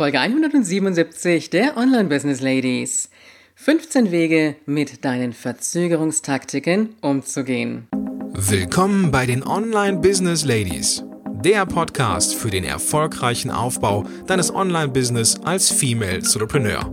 [0.00, 3.10] Folge 177 der Online Business Ladies.
[3.56, 7.86] 15 Wege, mit deinen Verzögerungstaktiken umzugehen.
[8.32, 11.04] Willkommen bei den Online Business Ladies,
[11.44, 16.90] der Podcast für den erfolgreichen Aufbau deines Online-Business als Female Entrepreneur.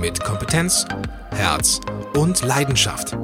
[0.00, 0.86] Mit Kompetenz,
[1.32, 1.82] Herz
[2.14, 3.18] und Leidenschaft.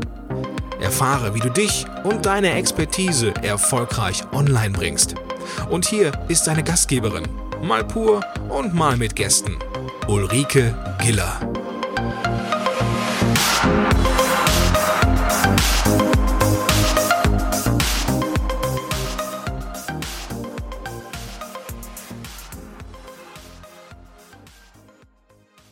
[0.78, 5.14] Erfahre, wie du dich und deine Expertise erfolgreich online bringst.
[5.70, 7.24] Und hier ist deine Gastgeberin,
[7.62, 9.56] mal pur und mal mit Gästen.
[10.08, 11.40] Ulrike Giller.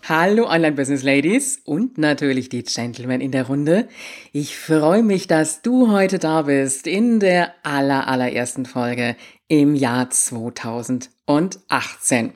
[0.08, 3.88] Hallo Online-Business Ladies und natürlich die Gentlemen in der Runde.
[4.32, 10.10] Ich freue mich, dass du heute da bist in der aller, allerersten Folge im Jahr
[11.30, 12.32] 2018.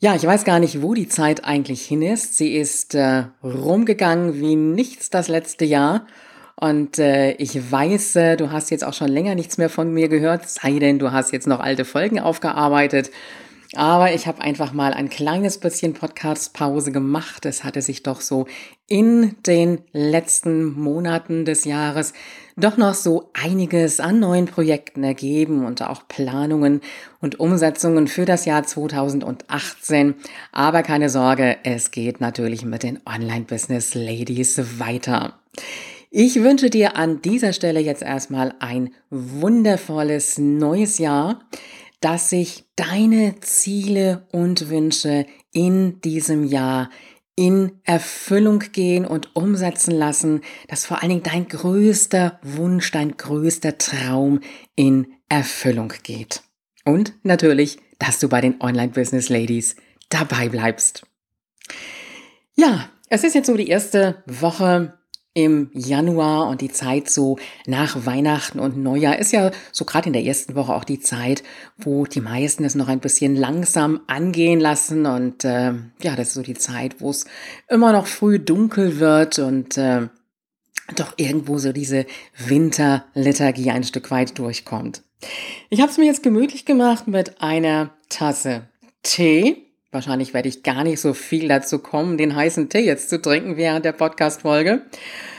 [0.00, 2.36] Ja, ich weiß gar nicht, wo die Zeit eigentlich hin ist.
[2.36, 6.06] Sie ist äh, rumgegangen wie nichts das letzte Jahr.
[6.56, 10.08] Und äh, ich weiß, äh, du hast jetzt auch schon länger nichts mehr von mir
[10.08, 13.10] gehört, sei denn du hast jetzt noch alte Folgen aufgearbeitet.
[13.76, 17.46] Aber ich habe einfach mal ein kleines bisschen Podcast-Pause gemacht.
[17.46, 18.46] Es hatte sich doch so
[18.88, 22.12] in den letzten Monaten des Jahres
[22.56, 26.80] doch noch so einiges an neuen Projekten ergeben und auch Planungen
[27.20, 30.14] und Umsetzungen für das Jahr 2018.
[30.50, 35.38] Aber keine Sorge, es geht natürlich mit den Online-Business Ladies weiter.
[36.10, 41.38] Ich wünsche dir an dieser Stelle jetzt erstmal ein wundervolles neues Jahr
[42.00, 46.90] dass sich deine Ziele und Wünsche in diesem Jahr
[47.36, 53.78] in Erfüllung gehen und umsetzen lassen, dass vor allen Dingen dein größter Wunsch, dein größter
[53.78, 54.40] Traum
[54.76, 56.42] in Erfüllung geht.
[56.84, 59.76] Und natürlich, dass du bei den Online-Business Ladies
[60.08, 61.06] dabei bleibst.
[62.56, 64.99] Ja, es ist jetzt so die erste Woche
[65.32, 70.12] im Januar und die Zeit so nach Weihnachten und Neujahr ist ja so gerade in
[70.12, 71.44] der ersten Woche auch die Zeit,
[71.78, 76.34] wo die meisten es noch ein bisschen langsam angehen lassen und äh, ja, das ist
[76.34, 77.26] so die Zeit, wo es
[77.68, 80.08] immer noch früh dunkel wird und äh,
[80.96, 85.02] doch irgendwo so diese Winterliturgie ein Stück weit durchkommt.
[85.68, 88.68] Ich habe es mir jetzt gemütlich gemacht mit einer Tasse
[89.02, 89.69] Tee.
[89.92, 93.56] Wahrscheinlich werde ich gar nicht so viel dazu kommen, den heißen Tee jetzt zu trinken
[93.56, 94.82] während der Podcast-Folge.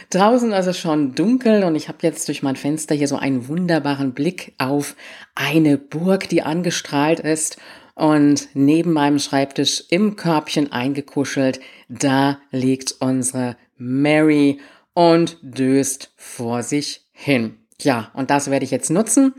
[0.09, 3.47] Draußen ist es schon dunkel und ich habe jetzt durch mein Fenster hier so einen
[3.47, 4.97] wunderbaren Blick auf
[5.35, 7.57] eine Burg, die angestrahlt ist.
[7.95, 14.59] Und neben meinem Schreibtisch im Körbchen eingekuschelt, da liegt unsere Mary
[14.93, 17.57] und döst vor sich hin.
[17.79, 19.33] Ja, und das werde ich jetzt nutzen.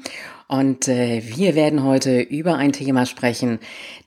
[0.53, 3.59] Und äh, wir werden heute über ein Thema sprechen,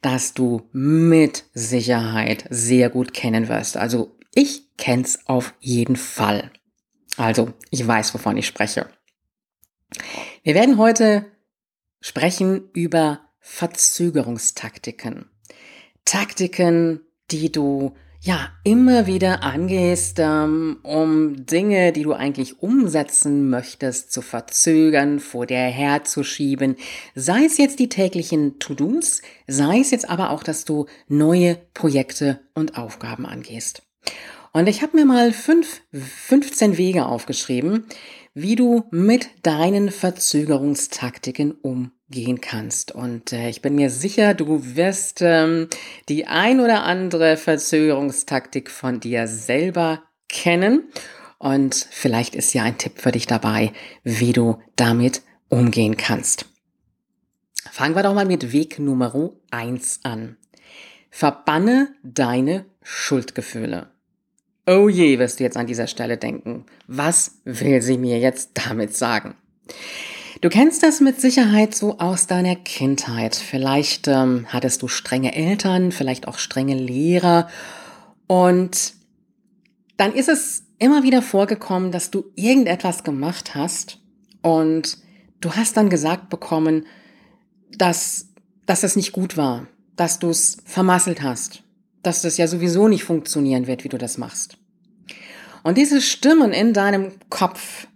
[0.03, 3.77] das du mit Sicherheit sehr gut kennen wirst.
[3.77, 6.51] Also ich kenn's auf jeden Fall.
[7.17, 8.87] Also, ich weiß, wovon ich spreche.
[10.43, 11.25] Wir werden heute
[11.99, 15.25] sprechen über Verzögerungstaktiken.
[16.03, 16.99] Taktiken,
[17.31, 24.23] die du ja immer wieder angehst, ähm, um Dinge, die du eigentlich umsetzen möchtest, zu
[24.23, 26.75] verzögern, vor dir herzuschieben.
[27.13, 32.39] Sei es jetzt die täglichen To-Dos, sei es jetzt aber auch, dass du neue Projekte
[32.55, 33.83] und Aufgaben angehst.
[34.53, 37.85] Und ich habe mir mal fünf, 15 Wege aufgeschrieben,
[38.35, 42.91] wie du mit deinen Verzögerungstaktiken umgehen kannst.
[42.91, 45.69] Und äh, ich bin mir sicher, du wirst ähm,
[46.09, 50.83] die ein oder andere Verzögerungstaktik von dir selber kennen.
[51.39, 53.71] Und vielleicht ist ja ein Tipp für dich dabei,
[54.03, 56.45] wie du damit umgehen kannst.
[57.71, 60.35] Fangen wir doch mal mit Weg Nummer eins an.
[61.09, 63.94] Verbanne deine Schuldgefühle.
[64.67, 66.65] Oh je, wirst du jetzt an dieser Stelle denken.
[66.87, 69.35] Was will sie mir jetzt damit sagen?
[70.41, 73.35] Du kennst das mit Sicherheit so aus deiner Kindheit.
[73.35, 77.47] Vielleicht ähm, hattest du strenge Eltern, vielleicht auch strenge Lehrer.
[78.27, 78.93] Und
[79.97, 83.99] dann ist es immer wieder vorgekommen, dass du irgendetwas gemacht hast
[84.41, 84.97] und
[85.41, 86.85] du hast dann gesagt bekommen,
[87.71, 88.29] dass,
[88.65, 91.63] dass es nicht gut war, dass du es vermasselt hast,
[92.05, 94.57] dass das ja sowieso nicht funktionieren wird, wie du das machst.
[95.63, 97.87] Und diese Stimmen in deinem Kopf,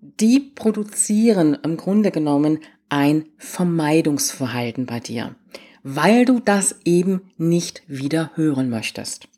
[0.00, 5.36] die produzieren im Grunde genommen ein Vermeidungsverhalten bei dir,
[5.82, 9.28] weil du das eben nicht wieder hören möchtest.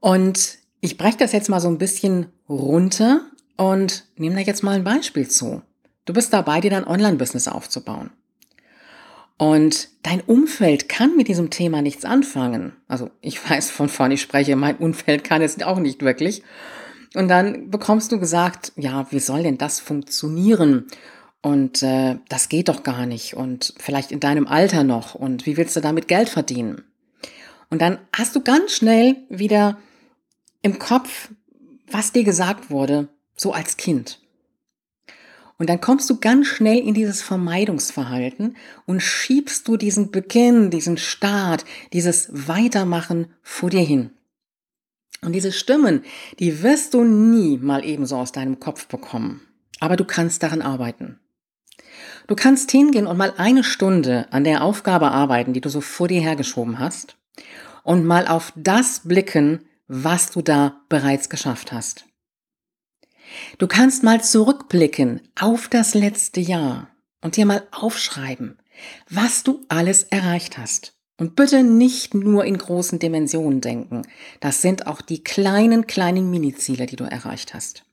[0.00, 3.22] Und ich breche das jetzt mal so ein bisschen runter
[3.56, 5.62] und nehme da jetzt mal ein Beispiel zu.
[6.04, 8.10] Du bist dabei, dir dein Online-Business aufzubauen.
[9.36, 12.74] Und dein Umfeld kann mit diesem Thema nichts anfangen.
[12.86, 16.42] Also ich weiß von vorn, ich spreche, mein Umfeld kann es auch nicht wirklich.
[17.14, 20.86] Und dann bekommst du gesagt, ja, wie soll denn das funktionieren?
[21.42, 23.34] Und äh, das geht doch gar nicht.
[23.34, 25.14] Und vielleicht in deinem Alter noch.
[25.14, 26.84] Und wie willst du damit Geld verdienen?
[27.70, 29.78] Und dann hast du ganz schnell wieder
[30.62, 31.30] im Kopf,
[31.90, 34.20] was dir gesagt wurde, so als Kind.
[35.58, 38.56] Und dann kommst du ganz schnell in dieses Vermeidungsverhalten
[38.86, 44.10] und schiebst du diesen Beginn, diesen Start, dieses Weitermachen vor dir hin.
[45.22, 46.04] Und diese Stimmen,
[46.38, 49.42] die wirst du nie mal ebenso aus deinem Kopf bekommen.
[49.80, 51.18] Aber du kannst daran arbeiten.
[52.26, 56.08] Du kannst hingehen und mal eine Stunde an der Aufgabe arbeiten, die du so vor
[56.08, 57.16] dir hergeschoben hast,
[57.82, 62.06] und mal auf das blicken, was du da bereits geschafft hast.
[63.58, 66.88] Du kannst mal zurückblicken auf das letzte Jahr
[67.20, 68.58] und dir mal aufschreiben,
[69.08, 70.92] was du alles erreicht hast.
[71.16, 74.02] Und bitte nicht nur in großen Dimensionen denken.
[74.40, 77.84] Das sind auch die kleinen, kleinen Miniziele, die du erreicht hast.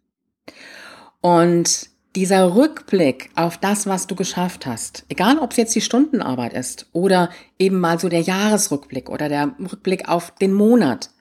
[1.21, 6.53] Und dieser Rückblick auf das, was du geschafft hast, egal ob es jetzt die Stundenarbeit
[6.53, 11.11] ist oder eben mal so der Jahresrückblick oder der Rückblick auf den Monat,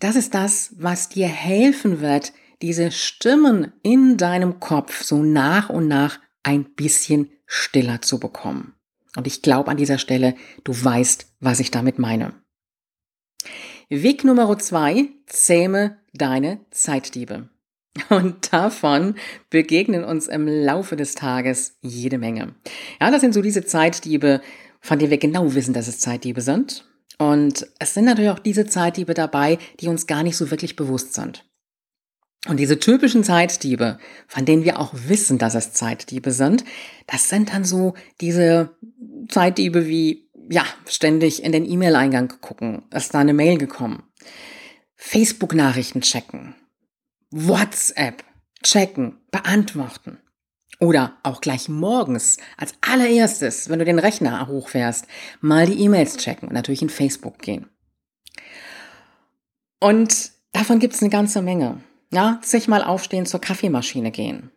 [0.00, 2.32] das ist das, was dir helfen wird,
[2.64, 8.72] diese Stimmen in deinem Kopf so nach und nach ein bisschen stiller zu bekommen.
[9.16, 10.34] Und ich glaube an dieser Stelle,
[10.64, 12.32] du weißt, was ich damit meine.
[13.90, 17.50] Weg Nummer zwei, zähme deine Zeitdiebe.
[18.08, 19.16] Und davon
[19.50, 22.54] begegnen uns im Laufe des Tages jede Menge.
[22.98, 24.40] Ja, das sind so diese Zeitdiebe,
[24.80, 26.88] von denen wir genau wissen, dass es Zeitdiebe sind.
[27.18, 31.12] Und es sind natürlich auch diese Zeitdiebe dabei, die uns gar nicht so wirklich bewusst
[31.12, 31.44] sind.
[32.46, 33.98] Und diese typischen Zeitdiebe,
[34.28, 36.64] von denen wir auch wissen, dass es Zeitdiebe sind,
[37.06, 38.76] das sind dann so diese
[39.28, 44.02] Zeitdiebe wie, ja, ständig in den E-Mail-Eingang gucken, ist da eine Mail gekommen,
[44.96, 46.54] Facebook-Nachrichten checken,
[47.30, 48.22] WhatsApp
[48.62, 50.18] checken, beantworten.
[50.80, 55.06] Oder auch gleich morgens als allererstes, wenn du den Rechner hochfährst,
[55.40, 57.70] mal die E-Mails checken und natürlich in Facebook gehen.
[59.80, 61.80] Und davon gibt es eine ganze Menge.
[62.10, 64.50] Ja, sich mal aufstehen, zur Kaffeemaschine gehen.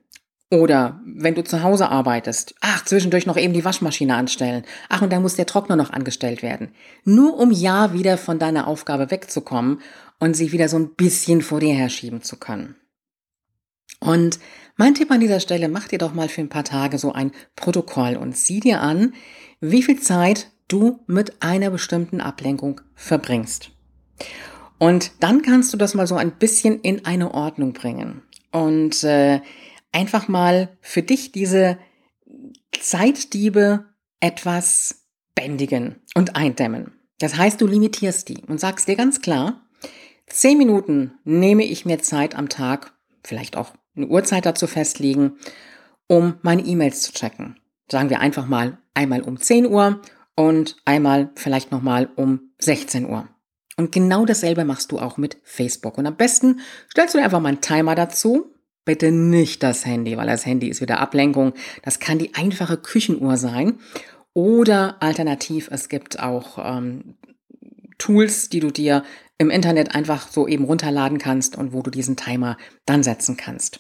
[0.50, 4.64] Oder wenn du zu Hause arbeitest, ach, zwischendurch noch eben die Waschmaschine anstellen.
[4.88, 6.70] Ach, und dann muss der Trockner noch angestellt werden.
[7.04, 9.82] Nur um ja wieder von deiner Aufgabe wegzukommen
[10.20, 12.76] und sie wieder so ein bisschen vor dir herschieben zu können.
[14.00, 14.40] Und
[14.78, 17.32] mein Tipp an dieser Stelle, mach dir doch mal für ein paar Tage so ein
[17.56, 19.14] Protokoll und sieh dir an,
[19.60, 23.72] wie viel Zeit du mit einer bestimmten Ablenkung verbringst.
[24.79, 28.21] Und dann kannst du das mal so ein bisschen in eine Ordnung bringen
[28.51, 29.41] und äh,
[29.91, 31.77] einfach mal für dich diese
[32.79, 33.85] Zeitdiebe
[34.19, 36.94] etwas bändigen und eindämmen.
[37.19, 39.62] Das heißt, du limitierst die und sagst dir ganz klar,
[40.27, 42.94] zehn Minuten nehme ich mir Zeit am Tag,
[43.24, 45.38] vielleicht auch eine Uhrzeit dazu festlegen,
[46.07, 47.59] um meine E-Mails zu checken.
[47.91, 50.01] Sagen wir einfach mal einmal um 10 Uhr
[50.35, 53.27] und einmal vielleicht nochmal um 16 Uhr.
[53.77, 55.97] Und genau dasselbe machst du auch mit Facebook.
[55.97, 58.51] Und am besten stellst du dir einfach mal einen Timer dazu.
[58.85, 61.53] Bitte nicht das Handy, weil das Handy ist wieder Ablenkung.
[61.83, 63.79] Das kann die einfache Küchenuhr sein.
[64.33, 67.15] Oder alternativ, es gibt auch ähm,
[67.97, 69.03] Tools, die du dir
[69.38, 73.79] im Internet einfach so eben runterladen kannst und wo du diesen Timer dann setzen kannst.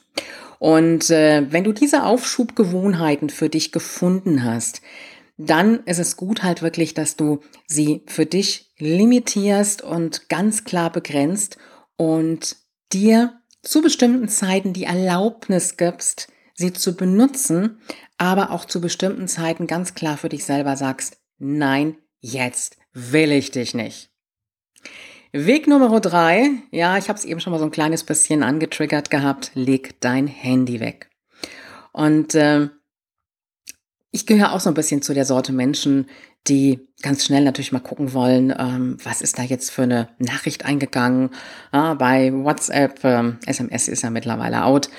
[0.59, 4.81] Und äh, wenn du diese Aufschubgewohnheiten für dich gefunden hast,
[5.37, 10.91] dann ist es gut halt wirklich, dass du sie für dich limitierst und ganz klar
[10.91, 11.57] begrenzt
[11.95, 12.57] und
[12.91, 17.79] dir zu bestimmten Zeiten die Erlaubnis gibst, sie zu benutzen,
[18.17, 23.51] aber auch zu bestimmten Zeiten ganz klar für dich selber sagst, nein, jetzt will ich
[23.51, 24.09] dich nicht.
[25.33, 29.11] Weg Nummer drei, ja, ich habe es eben schon mal so ein kleines bisschen angetriggert
[29.11, 31.09] gehabt, leg dein Handy weg.
[31.91, 32.69] Und äh,
[34.11, 36.07] ich gehöre auch so ein bisschen zu der Sorte Menschen,
[36.47, 40.65] die ganz schnell natürlich mal gucken wollen, ähm, was ist da jetzt für eine Nachricht
[40.65, 41.31] eingegangen.
[41.71, 44.89] Ah, bei WhatsApp, ähm, SMS ist ja mittlerweile out.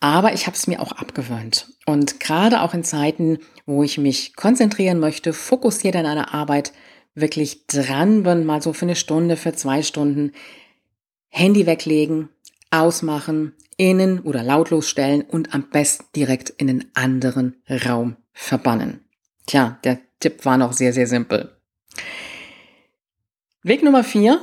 [0.00, 1.68] Aber ich habe es mir auch abgewöhnt.
[1.84, 6.72] Und gerade auch in Zeiten, wo ich mich konzentrieren möchte, fokussiert an einer Arbeit,
[7.14, 10.32] wirklich dran bin, mal so für eine Stunde, für zwei Stunden,
[11.28, 12.28] Handy weglegen,
[12.70, 19.04] ausmachen, innen oder lautlos stellen und am besten direkt in einen anderen Raum verbannen.
[19.46, 21.56] Tja, der Tipp war noch sehr, sehr simpel.
[23.62, 24.40] Weg Nummer vier.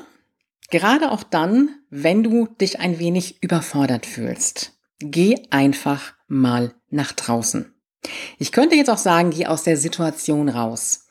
[0.69, 4.73] Gerade auch dann, wenn du dich ein wenig überfordert fühlst.
[4.99, 7.73] Geh einfach mal nach draußen.
[8.37, 11.07] Ich könnte jetzt auch sagen, geh aus der Situation raus.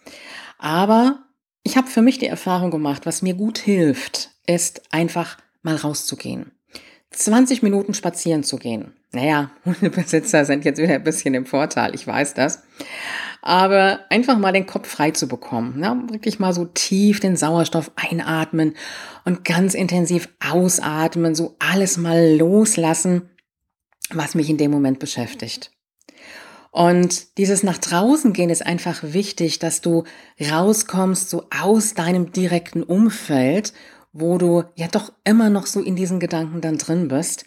[0.58, 1.24] Aber
[1.62, 6.52] ich habe für mich die Erfahrung gemacht, was mir gut hilft, ist einfach mal rauszugehen.
[7.10, 8.94] 20 Minuten spazieren zu gehen.
[9.14, 12.62] Naja, Hundebesitzer sind jetzt wieder ein bisschen im Vorteil, ich weiß das.
[13.42, 15.78] Aber einfach mal den Kopf frei zu bekommen.
[15.78, 16.02] Ne?
[16.08, 18.74] Wirklich mal so tief den Sauerstoff einatmen
[19.24, 23.28] und ganz intensiv ausatmen, so alles mal loslassen,
[24.10, 25.70] was mich in dem Moment beschäftigt.
[26.70, 30.04] Und dieses nach draußen gehen ist einfach wichtig, dass du
[30.40, 33.72] rauskommst so aus deinem direkten Umfeld,
[34.12, 37.44] wo du ja doch immer noch so in diesen Gedanken dann drin bist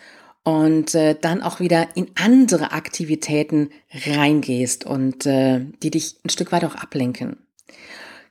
[0.48, 3.70] und äh, dann auch wieder in andere Aktivitäten
[4.06, 7.36] reingehst und äh, die dich ein Stück weit auch ablenken.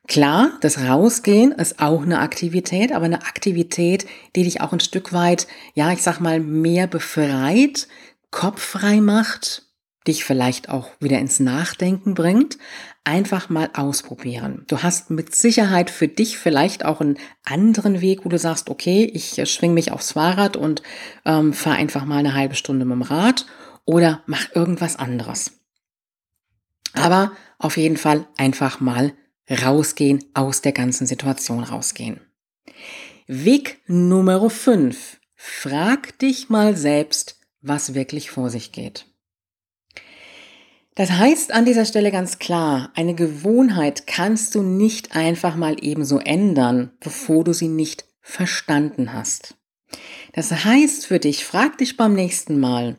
[0.08, 5.12] Klar, das Rausgehen ist auch eine Aktivität, aber eine Aktivität, die dich auch ein Stück
[5.12, 7.87] weit, ja, ich sag mal, mehr befreit,
[8.30, 9.64] kopffrei macht,
[10.06, 12.56] dich vielleicht auch wieder ins Nachdenken bringt,
[13.06, 14.64] einfach mal ausprobieren.
[14.66, 19.04] Du hast mit Sicherheit für dich vielleicht auch einen anderen Weg, wo du sagst, okay,
[19.04, 20.82] ich schwing mich aufs Fahrrad und
[21.25, 23.46] ähm, fahre einfach mal eine halbe Stunde mit dem Rad
[23.84, 25.52] oder mach irgendwas anderes.
[26.94, 29.12] Aber auf jeden Fall einfach mal
[29.48, 32.20] rausgehen, aus der ganzen Situation rausgehen.
[33.28, 35.20] Weg Nummer 5.
[35.34, 39.06] Frag dich mal selbst, was wirklich vor sich geht.
[40.96, 46.18] Das heißt an dieser Stelle ganz klar, eine Gewohnheit kannst du nicht einfach mal ebenso
[46.18, 49.56] ändern, bevor du sie nicht verstanden hast.
[50.32, 52.96] Das heißt für dich, frag dich beim nächsten Mal,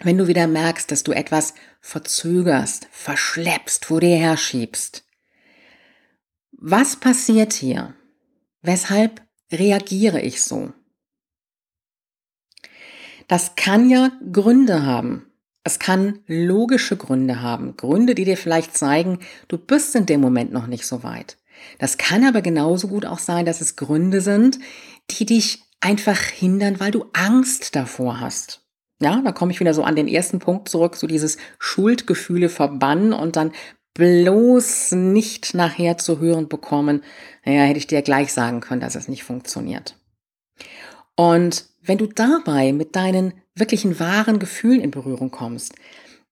[0.00, 5.04] wenn du wieder merkst, dass du etwas verzögerst, verschleppst, vor dir herschiebst.
[6.50, 7.94] Was passiert hier?
[8.62, 10.72] Weshalb reagiere ich so?
[13.28, 15.30] Das kann ja Gründe haben.
[15.66, 19.18] Es kann logische Gründe haben, Gründe, die dir vielleicht zeigen,
[19.48, 21.38] du bist in dem Moment noch nicht so weit.
[21.80, 24.60] Das kann aber genauso gut auch sein, dass es Gründe sind,
[25.10, 28.64] die dich einfach hindern, weil du Angst davor hast.
[29.02, 33.12] Ja, da komme ich wieder so an den ersten Punkt zurück, so dieses Schuldgefühle verbannen
[33.12, 33.50] und dann
[33.94, 37.02] bloß nicht nachher zu hören bekommen,
[37.44, 39.96] naja, hätte ich dir gleich sagen können, dass es nicht funktioniert.
[41.16, 45.74] Und wenn du dabei mit deinen wirklichen wahren Gefühlen in Berührung kommst,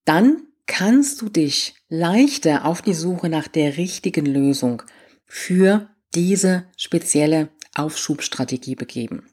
[0.05, 4.83] dann kannst du dich leichter auf die Suche nach der richtigen Lösung
[5.27, 9.29] für diese spezielle Aufschubstrategie begeben.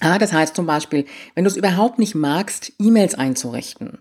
[0.00, 3.98] Ah, das heißt zum Beispiel, wenn du es überhaupt nicht magst, E-Mails einzurichten,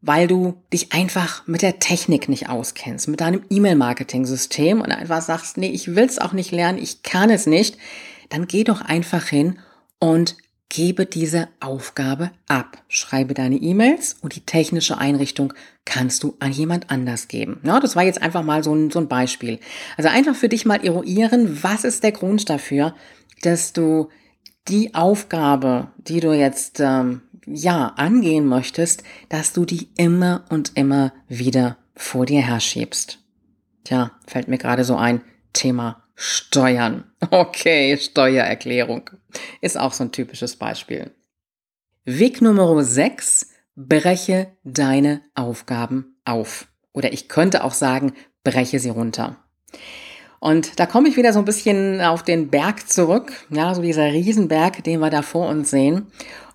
[0.00, 5.58] weil du dich einfach mit der Technik nicht auskennst, mit deinem E-Mail-Marketing-System und einfach sagst,
[5.58, 7.76] nee, ich will es auch nicht lernen, ich kann es nicht,
[8.30, 9.58] dann geh doch einfach hin
[10.02, 10.36] und
[10.68, 12.82] gebe diese Aufgabe ab.
[12.88, 15.54] Schreibe deine E-Mails und die technische Einrichtung
[15.84, 17.60] kannst du an jemand anders geben.
[17.62, 19.60] Ja, das war jetzt einfach mal so ein, so ein Beispiel.
[19.96, 22.96] Also einfach für dich mal eruieren, was ist der Grund dafür,
[23.42, 24.08] dass du
[24.66, 31.12] die Aufgabe, die du jetzt ähm, ja angehen möchtest, dass du die immer und immer
[31.28, 33.20] wieder vor dir herschiebst.
[33.84, 35.20] Tja, fällt mir gerade so ein
[35.52, 37.04] Thema Steuern.
[37.30, 39.10] Okay, Steuererklärung
[39.60, 41.12] ist auch so ein typisches Beispiel.
[42.04, 46.66] Weg Nummer 6, breche deine Aufgaben auf.
[46.92, 48.12] Oder ich könnte auch sagen,
[48.42, 49.36] breche sie runter.
[50.40, 54.12] Und da komme ich wieder so ein bisschen auf den Berg zurück, ja, so dieser
[54.12, 56.08] Riesenberg, den wir da vor uns sehen.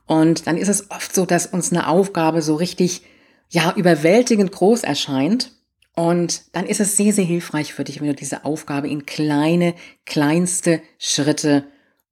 [0.05, 3.03] Und dann ist es oft so, dass uns eine Aufgabe so richtig,
[3.49, 5.53] ja, überwältigend groß erscheint.
[5.97, 9.73] Und dann ist es sehr, sehr hilfreich für dich, wenn du diese Aufgabe in kleine,
[10.05, 11.63] kleinste Schritte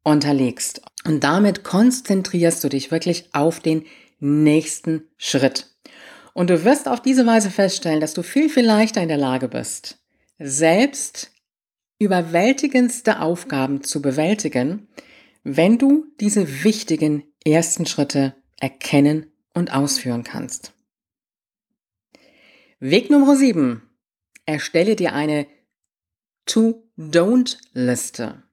[0.03, 0.81] unterlegst.
[1.05, 3.85] Und damit konzentrierst du dich wirklich auf den
[4.19, 5.67] nächsten Schritt.
[6.33, 9.47] Und du wirst auf diese Weise feststellen, dass du viel, viel leichter in der Lage
[9.47, 9.99] bist,
[10.39, 11.31] selbst
[11.99, 14.87] überwältigendste Aufgaben zu bewältigen,
[15.43, 20.74] wenn du diese wichtigen ersten Schritte erkennen und ausführen kannst.
[22.87, 23.81] Weg Nummer 7.
[24.45, 25.47] Erstelle dir eine
[26.45, 28.43] To-Don't-Liste.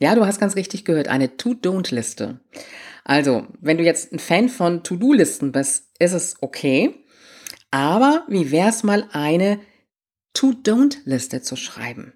[0.00, 2.40] Ja, du hast ganz richtig gehört, eine To-Don't-Liste.
[3.04, 7.04] Also, wenn du jetzt ein Fan von To-Do-Listen bist, ist es okay.
[7.70, 9.60] Aber wie wär's mal eine
[10.34, 12.14] To-Don't-Liste zu schreiben?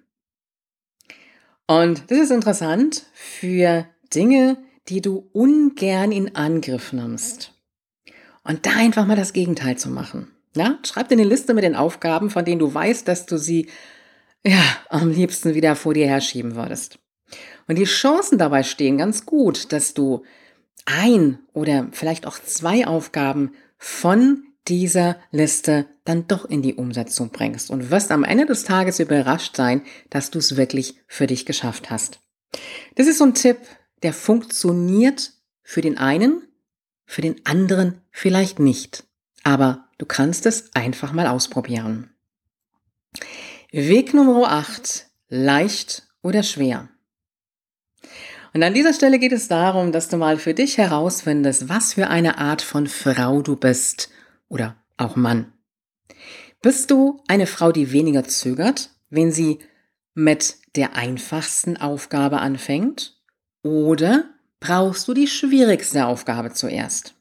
[1.67, 4.57] Und das ist interessant für Dinge,
[4.89, 7.53] die du ungern in Angriff nimmst.
[8.43, 10.34] Und da einfach mal das Gegenteil zu machen.
[10.55, 13.69] Ja, schreib dir eine Liste mit den Aufgaben, von denen du weißt, dass du sie
[14.45, 16.99] ja am liebsten wieder vor dir herschieben würdest.
[17.67, 20.23] Und die Chancen dabei stehen ganz gut, dass du
[20.85, 27.69] ein oder vielleicht auch zwei Aufgaben von dieser Liste dann doch in die Umsetzung bringst
[27.69, 31.89] und wirst am Ende des Tages überrascht sein, dass du es wirklich für dich geschafft
[31.89, 32.19] hast.
[32.95, 33.57] Das ist so ein Tipp,
[34.03, 35.33] der funktioniert
[35.63, 36.47] für den einen,
[37.05, 39.03] für den anderen vielleicht nicht.
[39.45, 42.09] Aber du kannst es einfach mal ausprobieren.
[43.71, 45.05] Weg Nummer 8.
[45.29, 46.89] Leicht oder schwer.
[48.53, 52.07] Und an dieser Stelle geht es darum, dass du mal für dich herausfindest, was für
[52.07, 54.09] eine Art von Frau du bist
[54.49, 55.53] oder auch Mann.
[56.61, 59.59] Bist du eine Frau, die weniger zögert, wenn sie
[60.15, 63.21] mit der einfachsten Aufgabe anfängt?
[63.61, 64.23] Oder
[64.59, 67.13] brauchst du die schwierigste Aufgabe zuerst?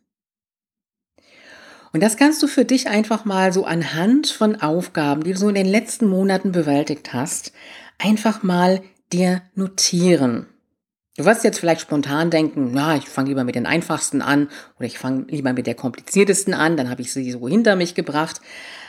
[1.94, 5.48] Und das kannst du für dich einfach mal so anhand von Aufgaben, die du so
[5.48, 7.52] in den letzten Monaten bewältigt hast,
[7.98, 8.82] einfach mal
[9.12, 10.48] dir notieren.
[11.16, 14.86] Du wirst jetzt vielleicht spontan denken, na, ich fange lieber mit den einfachsten an oder
[14.86, 18.40] ich fange lieber mit der kompliziertesten an, dann habe ich sie so hinter mich gebracht.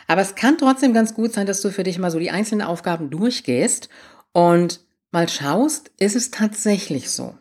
[0.08, 2.66] Aber es kann trotzdem ganz gut sein, dass du für dich mal so die einzelnen
[2.66, 3.88] Aufgaben durchgehst
[4.32, 4.80] und
[5.12, 7.38] mal schaust, ist es tatsächlich so?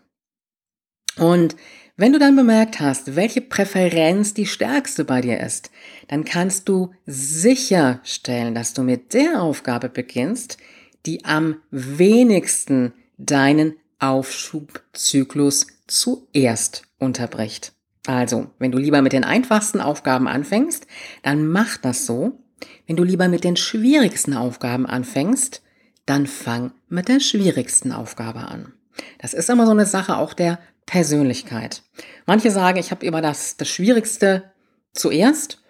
[1.16, 1.56] Und
[1.96, 5.70] wenn du dann bemerkt hast, welche Präferenz die stärkste bei dir ist,
[6.08, 10.58] dann kannst du sicherstellen, dass du mit der Aufgabe beginnst,
[11.06, 17.72] die am wenigsten deinen Aufschubzyklus zuerst unterbricht.
[18.06, 20.86] Also, wenn du lieber mit den einfachsten Aufgaben anfängst,
[21.22, 22.38] dann mach das so.
[22.86, 25.62] Wenn du lieber mit den schwierigsten Aufgaben anfängst,
[26.06, 28.74] dann fang mit der schwierigsten Aufgabe an.
[29.18, 31.82] Das ist immer so eine Sache auch der Persönlichkeit.
[32.26, 34.52] Manche sagen, ich habe immer das, das Schwierigste
[34.92, 35.62] zuerst,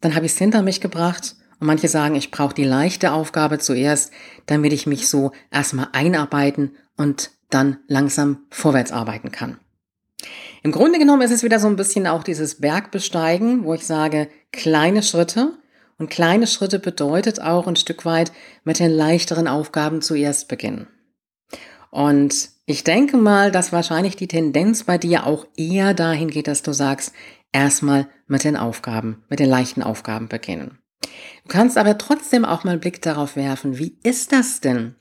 [0.00, 1.36] dann habe ich es hinter mich gebracht.
[1.60, 4.12] Und manche sagen, ich brauche die leichte Aufgabe zuerst,
[4.46, 9.58] damit ich mich so erstmal einarbeiten und dann langsam vorwärts arbeiten kann.
[10.64, 14.28] Im Grunde genommen ist es wieder so ein bisschen auch dieses Bergbesteigen, wo ich sage,
[14.52, 15.52] kleine Schritte.
[15.98, 18.32] Und kleine Schritte bedeutet auch ein Stück weit
[18.64, 20.88] mit den leichteren Aufgaben zuerst beginnen.
[21.92, 26.62] Und ich denke mal, dass wahrscheinlich die Tendenz bei dir auch eher dahin geht, dass
[26.62, 27.12] du sagst,
[27.52, 30.78] erstmal mit den Aufgaben, mit den leichten Aufgaben beginnen.
[31.02, 34.94] Du kannst aber trotzdem auch mal einen Blick darauf werfen, wie ist das denn,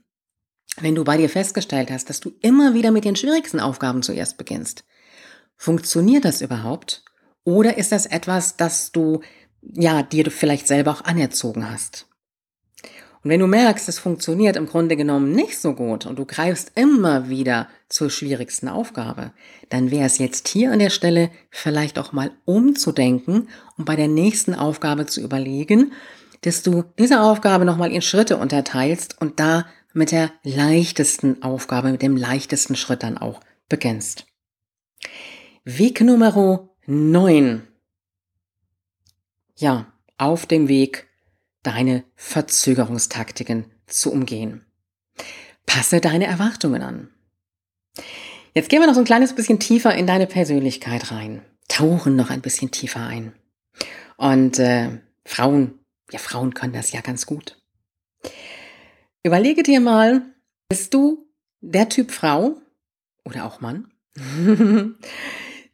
[0.81, 4.37] wenn du bei dir festgestellt hast, dass du immer wieder mit den schwierigsten Aufgaben zuerst
[4.37, 4.83] beginnst?
[5.55, 7.05] Funktioniert das überhaupt?
[7.45, 9.21] Oder ist das etwas, das du,
[9.61, 12.10] ja, dir vielleicht selber auch anerzogen hast?
[13.23, 16.71] Und wenn du merkst, es funktioniert im Grunde genommen nicht so gut und du greifst
[16.75, 19.31] immer wieder zur schwierigsten Aufgabe,
[19.69, 24.07] dann wäre es jetzt hier an der Stelle vielleicht auch mal umzudenken und bei der
[24.07, 25.91] nächsten Aufgabe zu überlegen,
[26.41, 32.01] dass du diese Aufgabe nochmal in Schritte unterteilst und da mit der leichtesten Aufgabe, mit
[32.01, 34.25] dem leichtesten Schritt dann auch beginnst.
[35.63, 37.67] Weg Nummer 9.
[39.57, 41.07] Ja, auf dem Weg
[41.63, 44.65] deine Verzögerungstaktiken zu umgehen.
[45.65, 47.09] Passe deine Erwartungen an.
[48.53, 51.41] Jetzt gehen wir noch so ein kleines bisschen tiefer in deine Persönlichkeit rein.
[51.67, 53.33] Tauchen noch ein bisschen tiefer ein.
[54.17, 55.79] Und äh, Frauen,
[56.11, 57.61] ja, Frauen können das ja ganz gut.
[59.23, 60.23] Überlege dir mal,
[60.67, 61.27] bist du
[61.61, 62.59] der Typ Frau
[63.23, 63.91] oder auch Mann,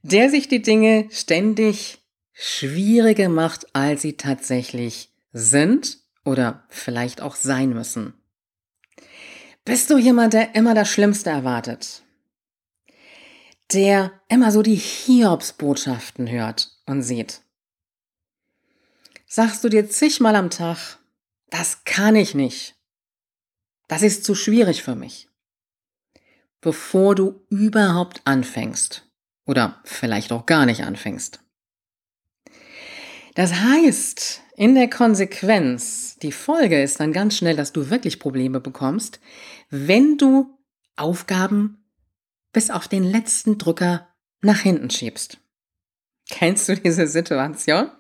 [0.02, 2.00] der sich die Dinge ständig
[2.34, 8.14] schwieriger macht, als sie tatsächlich sind oder vielleicht auch sein müssen.
[9.64, 12.04] Bist du jemand, der immer das Schlimmste erwartet?
[13.72, 17.42] Der immer so die Hiobsbotschaften hört und sieht?
[19.28, 20.98] Sagst du dir zigmal am Tag,
[21.50, 22.76] das kann ich nicht.
[23.88, 25.30] Das ist zu schwierig für mich.
[26.62, 29.06] Bevor du überhaupt anfängst
[29.46, 31.42] oder vielleicht auch gar nicht anfängst.
[33.38, 38.60] Das heißt, in der Konsequenz, die Folge ist dann ganz schnell, dass du wirklich Probleme
[38.60, 39.20] bekommst,
[39.70, 40.58] wenn du
[40.96, 41.86] Aufgaben
[42.52, 44.08] bis auf den letzten Drücker
[44.42, 45.38] nach hinten schiebst.
[46.32, 47.92] Kennst du diese Situation?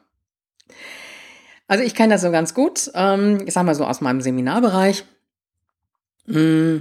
[1.67, 2.89] Also ich kenne das so ganz gut.
[2.95, 5.05] Ähm, ich sag mal so aus meinem Seminarbereich.
[6.25, 6.77] Mm,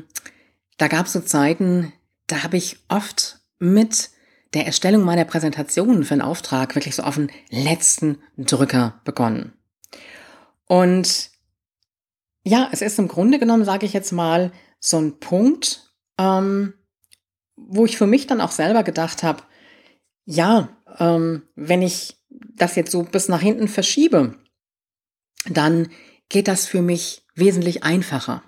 [0.79, 1.92] da gab es so Zeiten,
[2.27, 4.09] da habe ich oft mit
[4.55, 9.53] der Erstellung meiner Präsentation für einen Auftrag wirklich so auf den letzten Drücker begonnen.
[10.67, 11.31] Und
[12.45, 16.75] ja, es ist im Grunde genommen, sage ich jetzt mal, so ein Punkt, ähm,
[17.57, 19.43] wo ich für mich dann auch selber gedacht habe,
[20.25, 24.37] ja, ähm, wenn ich das jetzt so bis nach hinten verschiebe,
[25.49, 25.89] dann
[26.29, 28.43] geht das für mich wesentlich einfacher,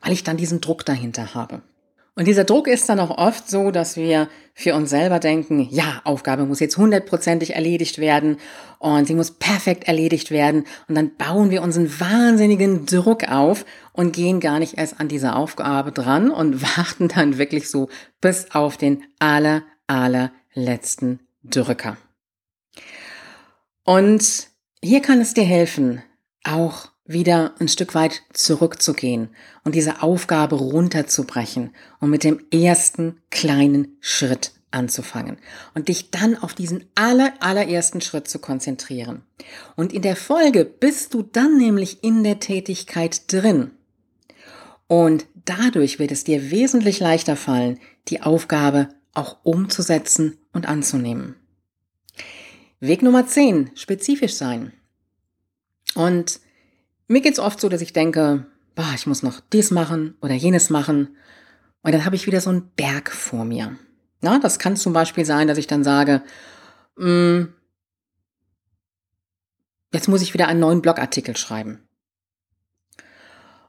[0.00, 1.62] weil ich dann diesen Druck dahinter habe.
[2.16, 6.00] Und dieser Druck ist dann auch oft so, dass wir für uns selber denken, ja,
[6.04, 8.36] Aufgabe muss jetzt hundertprozentig erledigt werden
[8.78, 10.64] und sie muss perfekt erledigt werden.
[10.86, 15.08] Und dann bauen wir uns einen wahnsinnigen Druck auf und gehen gar nicht erst an
[15.08, 17.88] diese Aufgabe dran und warten dann wirklich so
[18.20, 21.96] bis auf den aller, allerletzten Drücker.
[23.84, 24.48] Und
[24.80, 26.00] hier kann es dir helfen,
[26.44, 29.28] auch wieder ein Stück weit zurückzugehen
[29.62, 35.36] und diese Aufgabe runterzubrechen und mit dem ersten kleinen Schritt anzufangen
[35.74, 39.22] und dich dann auf diesen aller, allerersten Schritt zu konzentrieren.
[39.76, 43.70] Und in der Folge bist du dann nämlich in der Tätigkeit drin.
[44.86, 51.36] Und dadurch wird es dir wesentlich leichter fallen, die Aufgabe auch umzusetzen und anzunehmen.
[52.80, 54.72] Weg Nummer 10, spezifisch sein.
[55.94, 56.40] Und
[57.06, 60.70] mir geht's oft so, dass ich denke, boah, ich muss noch dies machen oder jenes
[60.70, 61.16] machen.
[61.82, 63.76] Und dann habe ich wieder so einen Berg vor mir.
[64.20, 66.22] Na, das kann zum Beispiel sein, dass ich dann sage,
[66.96, 67.52] mh, hm,
[69.92, 71.86] jetzt muss ich wieder einen neuen Blogartikel schreiben.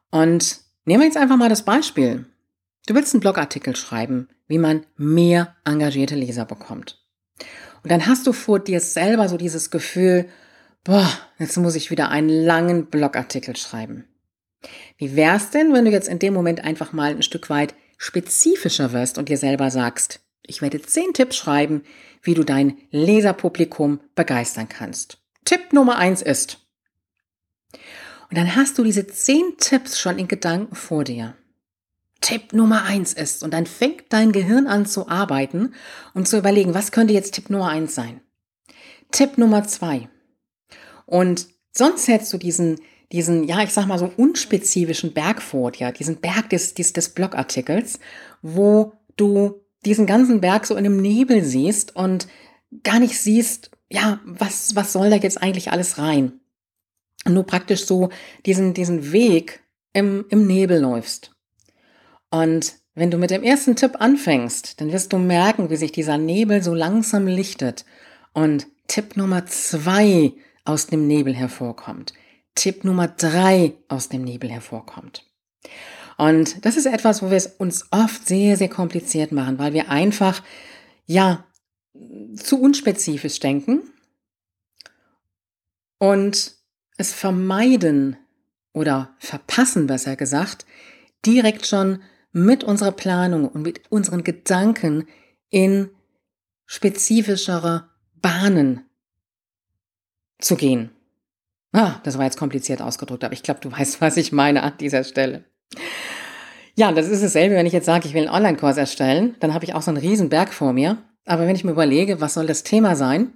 [0.09, 2.25] Und nehmen wir jetzt einfach mal das Beispiel.
[2.87, 7.03] Du willst einen Blogartikel schreiben, wie man mehr engagierte Leser bekommt.
[7.83, 10.29] Und dann hast du vor dir selber so dieses Gefühl,
[10.85, 14.05] boah, jetzt muss ich wieder einen langen Blogartikel schreiben.
[14.97, 18.93] Wie wär's denn, wenn du jetzt in dem Moment einfach mal ein Stück weit spezifischer
[18.93, 21.83] wirst und dir selber sagst, ich werde zehn Tipps schreiben,
[22.21, 25.17] wie du dein Leserpublikum begeistern kannst.
[25.43, 26.59] Tipp Nummer eins ist.
[28.29, 31.35] Und dann hast du diese zehn Tipps schon in Gedanken vor dir.
[32.21, 35.73] Tipp Nummer eins ist, und dann fängt dein Gehirn an zu arbeiten
[36.13, 38.21] und zu überlegen, was könnte jetzt Tipp Nummer eins sein?
[39.11, 40.09] Tipp Nummer zwei.
[41.05, 42.79] Und sonst hättest du diesen,
[43.11, 47.09] diesen, ja, ich sag mal so unspezifischen Berg vor dir, diesen Berg des, des, des
[47.09, 47.99] Blogartikels,
[48.41, 52.27] wo du diesen ganzen Berg so in einem Nebel siehst und
[52.83, 56.39] gar nicht siehst, ja, was, was soll da jetzt eigentlich alles rein?
[57.25, 58.09] Und du praktisch so
[58.45, 59.63] diesen, diesen Weg
[59.93, 61.31] im, im Nebel läufst.
[62.29, 66.17] Und wenn du mit dem ersten Tipp anfängst, dann wirst du merken, wie sich dieser
[66.17, 67.85] Nebel so langsam lichtet.
[68.33, 70.33] Und Tipp Nummer zwei
[70.65, 72.13] aus dem Nebel hervorkommt.
[72.55, 75.25] Tipp Nummer drei aus dem Nebel hervorkommt.
[76.17, 79.89] Und das ist etwas, wo wir es uns oft sehr, sehr kompliziert machen, weil wir
[79.89, 80.43] einfach,
[81.05, 81.45] ja,
[82.35, 83.81] zu unspezifisch denken
[85.97, 86.53] und
[86.97, 88.17] es vermeiden
[88.73, 90.65] oder verpassen, besser gesagt,
[91.25, 92.01] direkt schon
[92.31, 95.07] mit unserer Planung und mit unseren Gedanken
[95.49, 95.89] in
[96.65, 98.85] spezifischere Bahnen
[100.39, 100.91] zu gehen.
[101.71, 104.73] Ah, das war jetzt kompliziert ausgedrückt, aber ich glaube, du weißt, was ich meine an
[104.79, 105.43] dieser Stelle.
[106.75, 109.63] Ja, das ist dasselbe, wenn ich jetzt sage, ich will einen Online-Kurs erstellen, dann habe
[109.63, 110.97] ich auch so einen riesen Berg vor mir.
[111.25, 113.33] Aber wenn ich mir überlege, was soll das Thema sein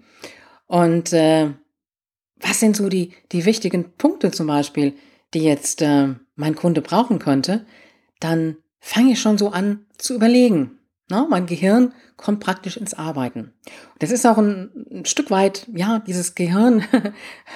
[0.68, 1.50] und äh,
[2.40, 4.94] was sind so die, die wichtigen Punkte zum Beispiel,
[5.34, 7.66] die jetzt äh, mein Kunde brauchen könnte,
[8.20, 10.79] dann fange ich schon so an zu überlegen.
[11.10, 13.52] Na, mein Gehirn kommt praktisch ins Arbeiten.
[13.98, 16.84] Das ist auch ein, ein Stück weit, ja, dieses Gehirn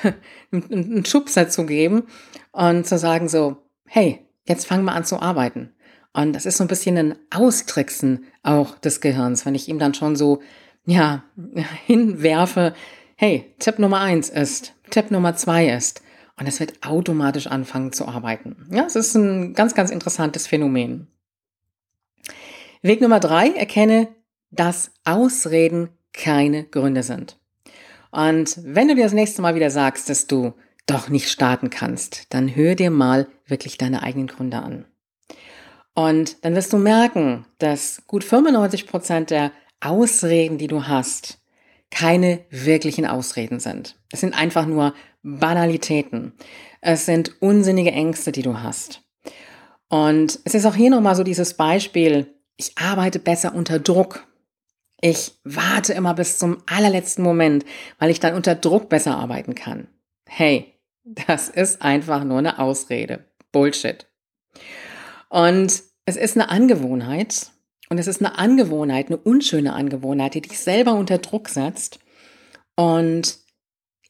[0.51, 2.03] einen Schubser zu geben
[2.51, 5.71] und zu sagen so, hey, jetzt fangen wir an zu arbeiten.
[6.13, 9.93] Und das ist so ein bisschen ein Austricksen auch des Gehirns, wenn ich ihm dann
[9.93, 10.41] schon so,
[10.85, 11.23] ja,
[11.85, 12.73] hinwerfe,
[13.15, 16.01] hey, Tipp Nummer eins ist, Tipp Nummer zwei ist.
[16.39, 18.67] Und es wird automatisch anfangen zu arbeiten.
[18.71, 21.07] Ja, es ist ein ganz, ganz interessantes Phänomen.
[22.85, 24.09] Weg Nummer drei, erkenne,
[24.51, 27.39] dass Ausreden keine Gründe sind.
[28.11, 30.53] Und wenn du dir das nächste Mal wieder sagst, dass du
[30.85, 34.83] doch nicht starten kannst, dann hör dir mal wirklich deine eigenen Gründe an.
[35.95, 41.39] Und dann wirst du merken, dass gut 95 Prozent der Ausreden, die du hast,
[41.89, 43.95] keine wirklichen Ausreden sind.
[44.11, 46.33] Es sind einfach nur Banalitäten.
[46.81, 49.03] Es sind unsinnige Ängste, die du hast.
[49.87, 54.27] Und es ist auch hier nochmal so dieses Beispiel, ich arbeite besser unter Druck.
[55.01, 57.65] Ich warte immer bis zum allerletzten Moment,
[57.99, 59.87] weil ich dann unter Druck besser arbeiten kann.
[60.27, 63.25] Hey, das ist einfach nur eine Ausrede.
[63.51, 64.07] Bullshit.
[65.29, 67.51] Und es ist eine Angewohnheit.
[67.89, 71.99] Und es ist eine Angewohnheit, eine unschöne Angewohnheit, die dich selber unter Druck setzt.
[72.75, 73.37] Und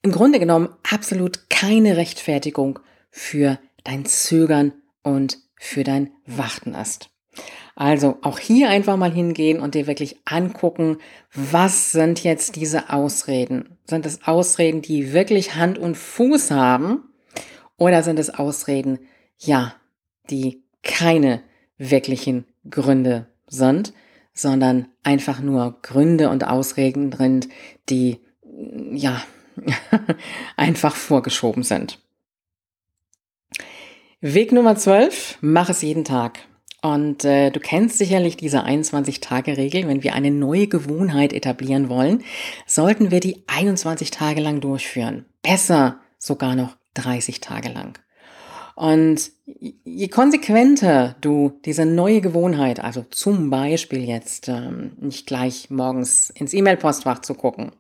[0.04, 2.80] im Grunde genommen absolut keine Rechtfertigung
[3.10, 7.10] für dein Zögern und für dein Warten ist.
[7.76, 10.98] Also auch hier einfach mal hingehen und dir wirklich angucken,
[11.34, 13.78] was sind jetzt diese Ausreden?
[13.86, 17.10] Sind es Ausreden, die wirklich Hand und Fuß haben?
[17.78, 19.00] Oder sind es Ausreden,
[19.40, 19.74] ja,
[20.30, 21.42] die keine
[21.78, 23.94] wirklichen Gründe sind,
[24.34, 27.42] sondern einfach nur Gründe und Ausreden drin,
[27.90, 28.20] die
[28.92, 29.22] ja
[30.58, 32.00] einfach vorgeschoben sind.
[34.22, 36.40] Weg Nummer 12, mach es jeden Tag.
[36.84, 39.88] Und äh, du kennst sicherlich diese 21-Tage-Regel.
[39.88, 42.26] Wenn wir eine neue Gewohnheit etablieren wollen,
[42.68, 45.24] sollten wir die 21 Tage lang durchführen.
[45.42, 47.98] Besser sogar noch 30 Tage lang.
[48.76, 56.32] Und je konsequenter du diese neue Gewohnheit, also zum Beispiel jetzt ähm, nicht gleich morgens
[56.32, 57.72] ins E-Mail-Postfach zu gucken,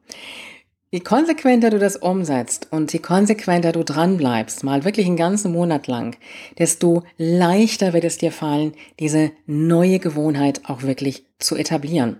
[0.93, 5.87] je konsequenter du das umsetzt und je konsequenter du dranbleibst, mal wirklich einen ganzen Monat
[5.87, 6.15] lang,
[6.59, 12.17] desto leichter wird es dir fallen, diese neue Gewohnheit auch wirklich zu etablieren.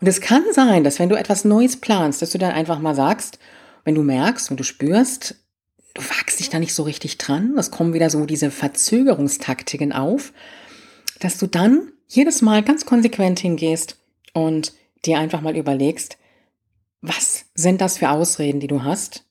[0.00, 2.94] Und es kann sein, dass wenn du etwas Neues planst, dass du dann einfach mal
[2.94, 3.40] sagst,
[3.84, 5.34] wenn du merkst und du spürst,
[5.94, 10.32] du wagst dich da nicht so richtig dran, es kommen wieder so diese Verzögerungstaktiken auf,
[11.18, 13.96] dass du dann jedes Mal ganz konsequent hingehst
[14.32, 16.18] und dir einfach mal überlegst,
[17.06, 19.24] was sind das für Ausreden, die du hast?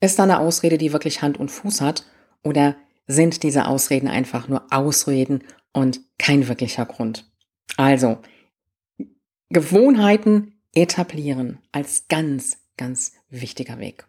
[0.00, 2.04] Ist da eine Ausrede, die wirklich Hand und Fuß hat?
[2.42, 7.30] Oder sind diese Ausreden einfach nur Ausreden und kein wirklicher Grund?
[7.76, 8.18] Also,
[9.50, 14.06] Gewohnheiten etablieren als ganz, ganz wichtiger Weg.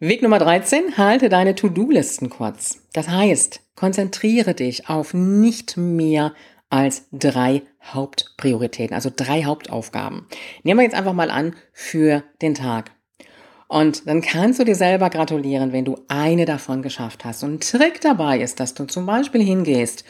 [0.00, 2.82] Weg Nummer 13, halte deine To-Do-Listen kurz.
[2.92, 6.34] Das heißt, konzentriere dich auf nicht mehr
[6.70, 10.26] als drei Hauptprioritäten, also drei Hauptaufgaben.
[10.62, 12.92] Nehmen wir jetzt einfach mal an für den Tag.
[13.68, 17.44] Und dann kannst du dir selber gratulieren, wenn du eine davon geschafft hast.
[17.44, 20.04] Und ein Trick dabei ist, dass du zum Beispiel hingehst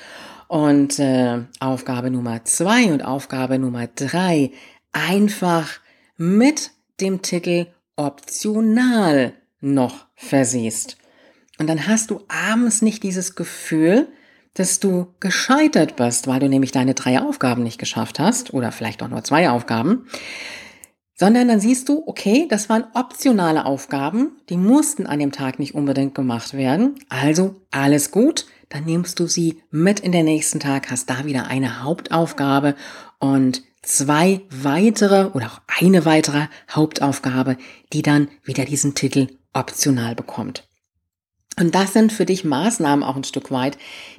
[0.49, 4.51] und äh, Aufgabe Nummer zwei und Aufgabe Nummer drei
[4.93, 5.79] einfach
[6.17, 10.97] mit dem Titel optional noch versiehst.
[11.59, 14.09] Und dann hast du abends nicht dieses Gefühl,
[14.55, 19.03] dass du gescheitert bist, weil du nämlich deine drei Aufgaben nicht geschafft hast oder vielleicht
[19.03, 20.07] auch nur zwei Aufgaben,
[21.15, 25.75] sondern dann siehst du, okay, das waren optionale Aufgaben, die mussten an dem Tag nicht
[25.75, 30.91] unbedingt gemacht werden, also alles gut, dann nimmst du sie mit in den nächsten Tag,
[30.91, 32.75] hast da wieder eine Hauptaufgabe
[33.19, 37.57] und zwei weitere oder auch eine weitere Hauptaufgabe,
[37.93, 40.70] die dann wieder diesen Titel optional bekommt.
[41.61, 43.77] Und das sind für dich Maßnahmen auch ein Stück weit,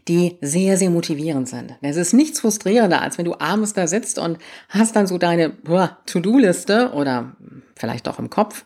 [0.07, 1.75] die sehr, sehr motivierend sind.
[1.81, 4.37] Es ist nichts frustrierender, als wenn du abends da sitzt und
[4.69, 5.51] hast dann so deine
[6.05, 7.35] To-Do-Liste oder
[7.75, 8.63] vielleicht auch im Kopf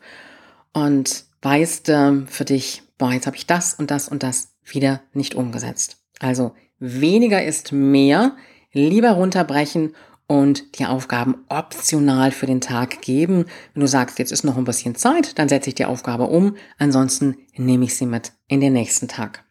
[0.74, 5.02] und weißt äh, für dich, boah, jetzt habe ich das und das und das wieder
[5.14, 5.98] nicht umgesetzt.
[6.20, 8.36] Also weniger ist mehr,
[8.74, 9.96] lieber runterbrechen
[10.28, 13.46] und die Aufgaben optional für den Tag geben.
[13.74, 16.56] Wenn du sagst, jetzt ist noch ein bisschen Zeit, dann setze ich die Aufgabe um.
[16.78, 19.44] Ansonsten nehme ich sie mit in den nächsten Tag.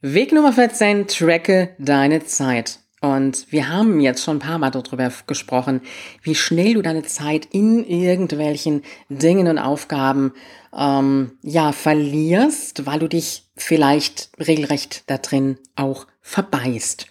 [0.00, 2.80] Weg Nummer 14, tracke deine Zeit.
[3.00, 5.80] Und wir haben jetzt schon ein paar Mal darüber gesprochen,
[6.22, 10.32] wie schnell du deine Zeit in irgendwelchen Dingen und Aufgaben
[10.72, 17.06] ähm, ja verlierst, weil du dich vielleicht regelrecht da drin auch verbeißt.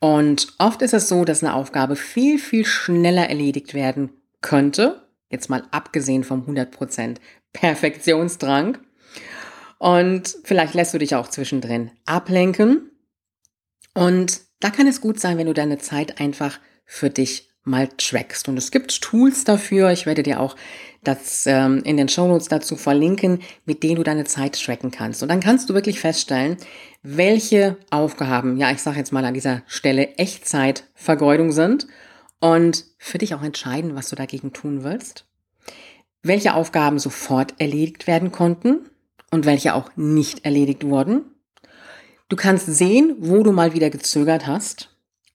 [0.00, 5.08] Und oft ist es so, dass eine Aufgabe viel, viel schneller erledigt werden könnte.
[5.30, 7.16] Jetzt mal abgesehen vom 100%
[7.52, 8.78] Perfektionsdrang.
[9.78, 12.90] Und vielleicht lässt du dich auch zwischendrin ablenken.
[13.94, 18.48] Und da kann es gut sein, wenn du deine Zeit einfach für dich mal trackst.
[18.48, 19.90] Und es gibt Tools dafür.
[19.90, 20.56] Ich werde dir auch
[21.04, 25.22] das ähm, in den Shownotes dazu verlinken, mit denen du deine Zeit tracken kannst.
[25.22, 26.56] Und dann kannst du wirklich feststellen,
[27.02, 31.86] welche Aufgaben, ja, ich sage jetzt mal an dieser Stelle Echtzeitvergeudung sind
[32.40, 35.26] und für dich auch entscheiden, was du dagegen tun willst.
[36.22, 38.90] Welche Aufgaben sofort erledigt werden konnten
[39.30, 41.24] und welche auch nicht erledigt wurden.
[42.28, 44.94] Du kannst sehen, wo du mal wieder gezögert hast.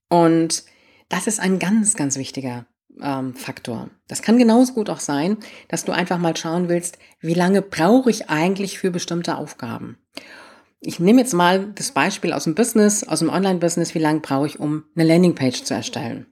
[0.09, 0.65] Und
[1.13, 2.65] das ist ein ganz, ganz wichtiger
[2.99, 3.91] ähm, Faktor.
[4.07, 8.09] Das kann genauso gut auch sein, dass du einfach mal schauen willst, wie lange brauche
[8.09, 9.99] ich eigentlich für bestimmte Aufgaben.
[10.79, 14.47] Ich nehme jetzt mal das Beispiel aus dem Business, aus dem Online-Business, wie lange brauche
[14.47, 16.25] ich, um eine Landingpage zu erstellen.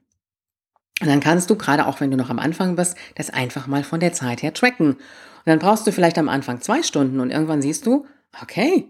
[1.00, 3.84] Und dann kannst du, gerade auch wenn du noch am Anfang bist, das einfach mal
[3.84, 4.94] von der Zeit her tracken.
[4.94, 4.98] Und
[5.46, 8.04] dann brauchst du vielleicht am Anfang zwei Stunden und irgendwann siehst du,
[8.42, 8.88] okay,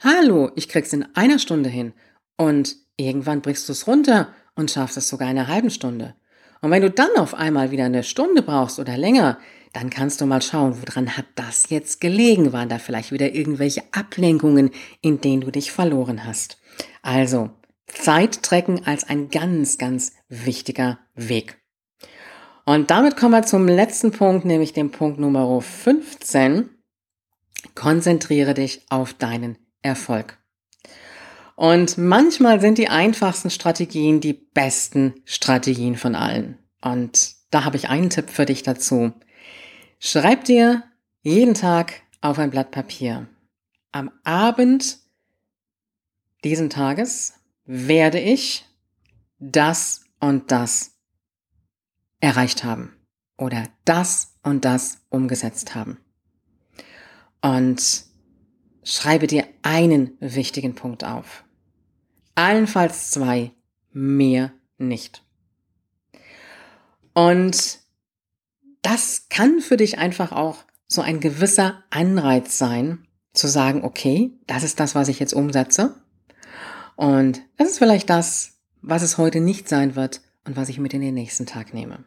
[0.00, 1.94] hallo, ich krieg's in einer Stunde hin.
[2.36, 6.14] Und irgendwann brichst du es runter und schaffst es sogar in einer halben Stunde.
[6.60, 9.38] Und wenn du dann auf einmal wieder eine Stunde brauchst oder länger,
[9.72, 12.52] dann kannst du mal schauen, woran hat das jetzt gelegen?
[12.52, 14.70] Waren da vielleicht wieder irgendwelche Ablenkungen,
[15.00, 16.58] in denen du dich verloren hast?
[17.02, 17.50] Also,
[17.86, 21.56] Zeittrecken als ein ganz, ganz wichtiger Weg.
[22.66, 26.68] Und damit kommen wir zum letzten Punkt, nämlich dem Punkt Nummer 15.
[27.74, 30.39] Konzentriere dich auf deinen Erfolg.
[31.60, 36.56] Und manchmal sind die einfachsten Strategien die besten Strategien von allen.
[36.80, 39.12] Und da habe ich einen Tipp für dich dazu.
[39.98, 40.84] Schreib dir
[41.20, 43.28] jeden Tag auf ein Blatt Papier.
[43.92, 45.00] Am Abend
[46.44, 47.34] diesen Tages
[47.66, 48.64] werde ich
[49.38, 50.92] das und das
[52.20, 52.96] erreicht haben
[53.36, 55.98] oder das und das umgesetzt haben.
[57.42, 58.06] Und
[58.82, 61.44] schreibe dir einen wichtigen Punkt auf.
[62.34, 63.52] Allenfalls zwei,
[63.92, 65.22] mehr nicht.
[67.12, 67.78] Und
[68.82, 74.64] das kann für dich einfach auch so ein gewisser Anreiz sein, zu sagen, okay, das
[74.64, 75.94] ist das, was ich jetzt umsetze.
[76.96, 80.94] Und das ist vielleicht das, was es heute nicht sein wird und was ich mit
[80.94, 82.04] in den nächsten Tag nehme.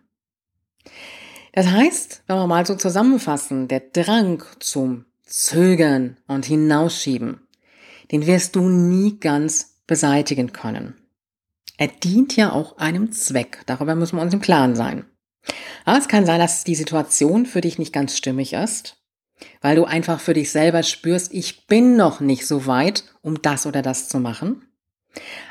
[1.54, 7.48] Das heißt, wenn wir mal so zusammenfassen, der Drang zum Zögern und Hinausschieben,
[8.12, 10.96] den wirst du nie ganz beseitigen können.
[11.78, 13.62] Er dient ja auch einem Zweck.
[13.66, 15.06] Darüber müssen wir uns im Klaren sein.
[15.86, 18.98] Aber es kann sein, dass die Situation für dich nicht ganz stimmig ist,
[19.62, 23.66] weil du einfach für dich selber spürst, ich bin noch nicht so weit, um das
[23.66, 24.68] oder das zu machen.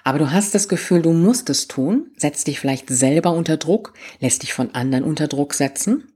[0.04, 3.94] Aber du hast das Gefühl, du musst es tun, setzt dich vielleicht selber unter Druck,
[4.18, 6.12] lässt dich von anderen unter Druck setzen.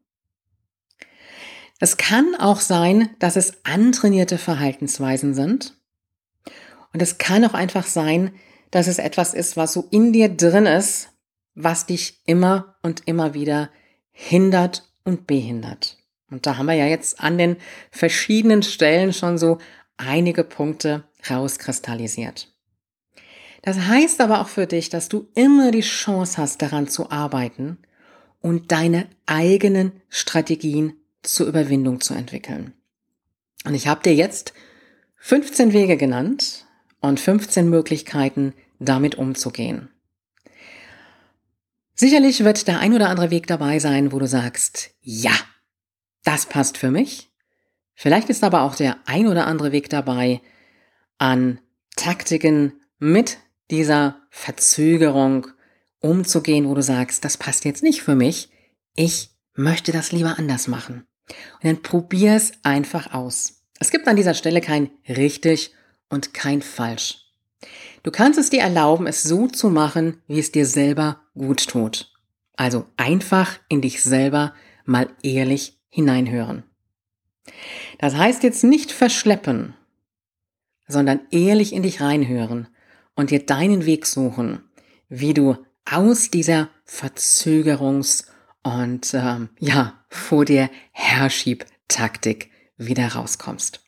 [1.78, 5.74] Es kann auch sein, dass es antrainierte Verhaltensweisen sind.
[6.92, 8.32] Und es kann auch einfach sein,
[8.70, 11.08] dass es etwas ist, was so in dir drin ist,
[11.54, 13.70] was dich immer und immer wieder
[14.12, 15.98] hindert und behindert.
[16.30, 17.56] Und da haben wir ja jetzt an den
[17.90, 19.58] verschiedenen Stellen schon so
[19.96, 22.52] einige Punkte rauskristallisiert.
[23.62, 27.78] Das heißt aber auch für dich, dass du immer die Chance hast, daran zu arbeiten
[28.40, 32.74] und deine eigenen Strategien zur Überwindung zu entwickeln.
[33.64, 34.52] Und ich habe dir jetzt
[35.16, 36.65] 15 Wege genannt
[37.06, 39.90] und 15 Möglichkeiten, damit umzugehen.
[41.94, 45.32] Sicherlich wird der ein oder andere Weg dabei sein, wo du sagst, ja,
[46.24, 47.30] das passt für mich.
[47.94, 50.42] Vielleicht ist aber auch der ein oder andere Weg dabei,
[51.16, 51.58] an
[51.96, 53.38] Taktiken mit
[53.70, 55.46] dieser Verzögerung
[56.00, 58.50] umzugehen, wo du sagst, das passt jetzt nicht für mich.
[58.94, 61.06] Ich möchte das lieber anders machen.
[61.54, 63.62] Und dann probier es einfach aus.
[63.80, 65.72] Es gibt an dieser Stelle kein richtig
[66.08, 67.26] und kein falsch.
[68.02, 72.12] Du kannst es dir erlauben, es so zu machen, wie es dir selber gut tut.
[72.56, 76.62] Also einfach in dich selber mal ehrlich hineinhören.
[77.98, 79.74] Das heißt jetzt nicht verschleppen,
[80.88, 82.68] sondern ehrlich in dich reinhören
[83.14, 84.62] und dir deinen Weg suchen,
[85.08, 88.26] wie du aus dieser Verzögerungs-
[88.62, 93.85] und ähm, ja, vor der Herschieb-Taktik wieder rauskommst.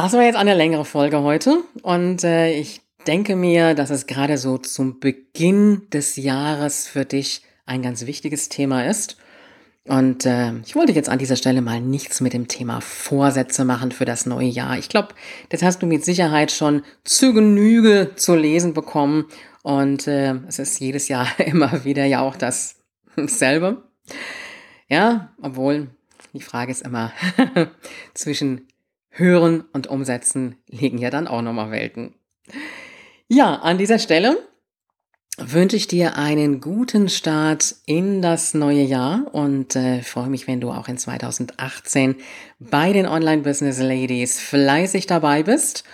[0.00, 4.38] Das war jetzt eine längere Folge heute und äh, ich denke mir, dass es gerade
[4.38, 9.16] so zum Beginn des Jahres für dich ein ganz wichtiges Thema ist.
[9.88, 13.90] Und äh, ich wollte jetzt an dieser Stelle mal nichts mit dem Thema Vorsätze machen
[13.90, 14.78] für das neue Jahr.
[14.78, 15.08] Ich glaube,
[15.48, 19.24] das hast du mit Sicherheit schon zu Genüge zu lesen bekommen.
[19.64, 23.82] Und äh, es ist jedes Jahr immer wieder ja auch dasselbe.
[24.86, 25.88] Ja, obwohl
[26.34, 27.12] die Frage ist immer
[28.14, 28.67] zwischen
[29.10, 32.14] Hören und Umsetzen liegen ja dann auch nochmal Welten.
[33.28, 34.38] Ja, an dieser Stelle
[35.38, 40.60] wünsche ich dir einen guten Start in das neue Jahr und äh, freue mich, wenn
[40.60, 42.16] du auch in 2018
[42.58, 45.84] bei den Online Business Ladies fleißig dabei bist.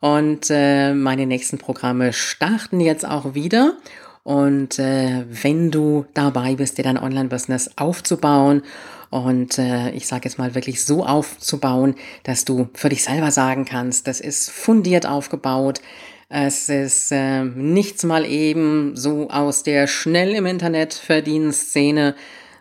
[0.00, 3.76] Und äh, meine nächsten Programme starten jetzt auch wieder.
[4.22, 8.62] Und äh, wenn du dabei bist, dir dein Online-Business aufzubauen
[9.10, 13.64] und äh, ich sage jetzt mal wirklich so aufzubauen, dass du für dich selber sagen
[13.64, 15.80] kannst, das ist fundiert aufgebaut.
[16.28, 22.14] Es ist äh, nichts mal eben so aus der schnell im Internet verdienen Szene,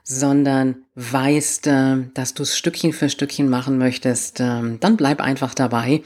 [0.03, 5.53] sondern weißt, äh, dass du es Stückchen für Stückchen machen möchtest, äh, dann bleib einfach
[5.53, 6.01] dabei.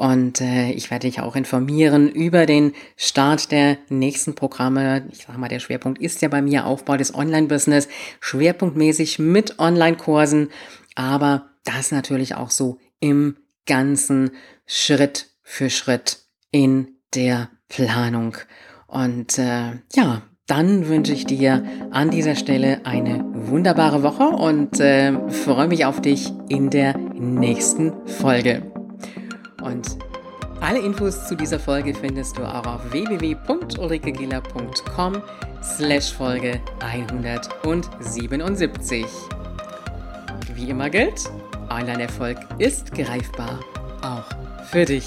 [0.00, 5.06] Und äh, ich werde dich auch informieren über den Start der nächsten Programme.
[5.12, 7.86] Ich sage mal, der Schwerpunkt ist ja bei mir Aufbau des Online-Business,
[8.18, 10.48] schwerpunktmäßig mit Online-Kursen,
[10.94, 14.30] aber das natürlich auch so im Ganzen
[14.64, 16.20] Schritt für Schritt
[16.50, 18.38] in der Planung.
[18.86, 25.12] Und äh, ja, dann wünsche ich dir an dieser Stelle eine wunderbare Woche und äh,
[25.28, 28.69] freue mich auf dich in der nächsten Folge.
[29.62, 29.96] Und
[30.60, 35.22] alle Infos zu dieser Folge findest du auch auf www.ulrikegiller.com
[35.62, 39.06] slash Folge 177.
[40.54, 41.30] Wie immer gilt,
[41.70, 43.60] Online-Erfolg ist greifbar,
[44.02, 44.26] auch
[44.66, 45.06] für dich.